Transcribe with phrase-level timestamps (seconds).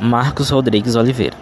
[0.00, 1.36] Marcos Rodrigues Oliveira.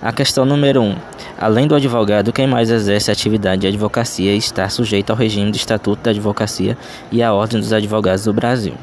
[0.00, 0.84] A questão número 1.
[0.84, 0.96] Um,
[1.38, 6.02] além do advogado, quem mais exerce atividade de advocacia está sujeito ao regime do Estatuto
[6.02, 6.76] da Advocacia
[7.10, 8.74] e à Ordem dos Advogados do Brasil.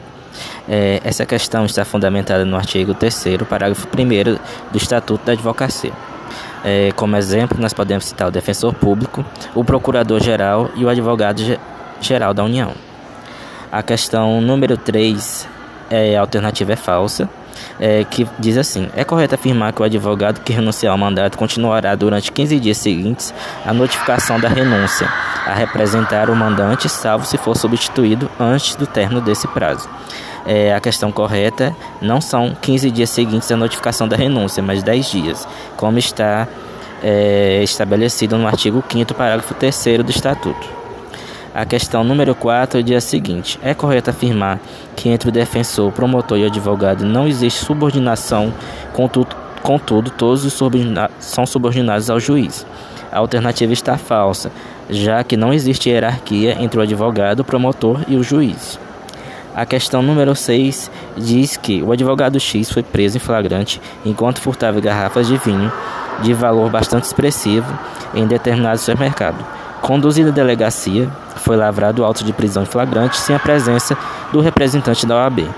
[0.68, 5.92] É, essa questão está fundamentada no artigo 3 parágrafo 1 do Estatuto da Advocacia.
[6.64, 9.26] É, como exemplo, nós podemos citar o defensor público,
[9.56, 12.74] o procurador-geral e o advogado-geral da União.
[13.72, 15.48] A questão número 3,
[15.90, 17.30] é, a alternativa é falsa
[17.82, 21.96] é, que diz assim: é correto afirmar que o advogado que renunciar ao mandato continuará
[21.96, 23.33] durante 15 dias seguintes
[23.65, 25.10] a notificação da renúncia
[25.47, 29.89] a representar o mandante, salvo se for substituído antes do término desse prazo.
[30.46, 35.11] É, a questão correta não são 15 dias seguintes à notificação da renúncia, mas 10
[35.11, 36.48] dias, como está
[37.02, 40.81] é, estabelecido no artigo 5, parágrafo 3 do Estatuto.
[41.53, 44.58] A questão número 4 diz a seguinte: é correto afirmar
[44.95, 48.53] que entre o defensor, promotor e advogado não existe subordinação,
[48.94, 52.66] contudo, contudo todos os subordina são subordinados ao juiz.
[53.11, 54.50] A alternativa está falsa,
[54.89, 58.80] já que não existe hierarquia entre o advogado, o promotor e o juiz.
[59.54, 64.80] A questão número 6 diz que o advogado X foi preso em flagrante enquanto furtava
[64.80, 65.70] garrafas de vinho
[66.22, 67.78] de valor bastante expressivo
[68.14, 69.61] em determinado supermercado.
[69.82, 73.98] Conduzido à delegacia, foi lavrado auto de prisão em flagrante sem a presença
[74.32, 75.50] do representante da OAB.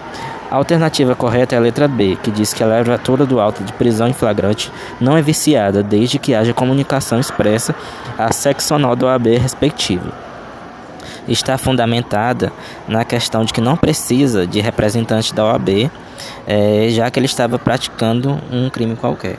[0.50, 3.74] A alternativa correta é a letra B, que diz que a lavratura do auto de
[3.74, 4.72] prisão em flagrante
[5.02, 7.76] não é viciada desde que haja comunicação expressa
[8.18, 10.14] à seccional da OAB respectiva.
[11.28, 12.52] Está fundamentada
[12.88, 15.92] na questão de que não precisa de representante da OAB,
[16.48, 19.38] é, já que ele estava praticando um crime qualquer.